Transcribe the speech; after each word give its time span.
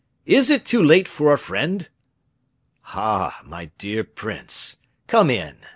"Is 0.25 0.49
it 0.49 0.65
too 0.65 0.81
late 0.81 1.07
for 1.07 1.31
a 1.31 1.37
friend?" 1.37 1.87
"Ah! 2.87 3.39
my 3.45 3.65
dear 3.77 4.03
prince, 4.03 4.77
come 5.05 5.29
in!" 5.29 5.57